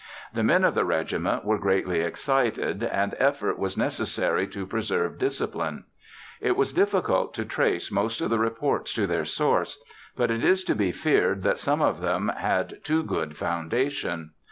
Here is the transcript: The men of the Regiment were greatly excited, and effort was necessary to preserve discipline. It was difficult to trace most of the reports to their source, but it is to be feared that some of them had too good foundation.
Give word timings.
The 0.33 0.41
men 0.41 0.63
of 0.63 0.73
the 0.73 0.83
Regiment 0.83 1.45
were 1.45 1.59
greatly 1.59 1.99
excited, 1.99 2.81
and 2.83 3.13
effort 3.19 3.59
was 3.59 3.77
necessary 3.77 4.47
to 4.47 4.65
preserve 4.65 5.19
discipline. 5.19 5.83
It 6.41 6.57
was 6.57 6.73
difficult 6.73 7.35
to 7.35 7.45
trace 7.45 7.91
most 7.91 8.19
of 8.19 8.31
the 8.31 8.39
reports 8.39 8.95
to 8.95 9.05
their 9.05 9.25
source, 9.25 9.77
but 10.15 10.31
it 10.31 10.43
is 10.43 10.63
to 10.63 10.73
be 10.73 10.91
feared 10.91 11.43
that 11.43 11.59
some 11.59 11.83
of 11.83 12.01
them 12.01 12.29
had 12.29 12.83
too 12.83 13.03
good 13.03 13.37
foundation. 13.37 14.31